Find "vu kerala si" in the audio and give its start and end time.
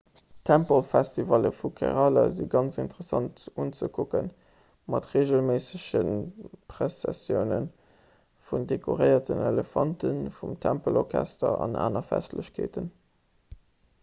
1.55-2.45